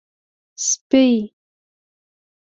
🐕 0.03 0.03
سپۍ 0.67 1.13